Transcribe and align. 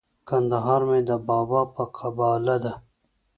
کندهار 0.27 0.81
مي 0.89 1.01
د 1.09 1.11
بابا 1.27 1.61
په 1.75 1.83
قباله 1.97 2.55
دی 2.63 2.73